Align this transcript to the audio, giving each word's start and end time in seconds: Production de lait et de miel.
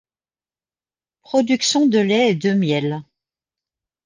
Production 1.23 1.85
de 1.85 1.99
lait 1.99 2.31
et 2.31 2.33
de 2.33 2.53
miel. 2.53 3.03